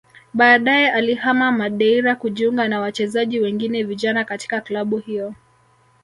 Baadaye 0.33 0.91
alihama 0.91 1.51
Madeira 1.51 2.15
kujiunga 2.15 2.67
na 2.67 2.79
wachezaji 2.79 3.39
wengine 3.39 3.83
vijana 3.83 4.25
katika 4.25 4.61
klabu 4.61 4.97
hiyo 4.97 5.33